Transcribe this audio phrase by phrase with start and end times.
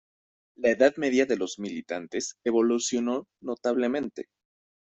[0.55, 4.29] La edad media de los militantes evolucionó notablemente.